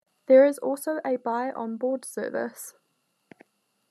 There 0.25 0.45
is 0.45 0.57
also 0.57 0.99
a 1.05 1.17
buy 1.17 1.51
on 1.51 1.77
board 1.77 2.05
service. 2.05 2.73